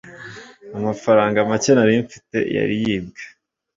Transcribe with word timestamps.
amafaranga 0.77 1.47
make 1.49 1.71
nari 1.75 1.95
mfite 2.05 2.37
yari 2.57 2.75
yibwe 2.83 3.21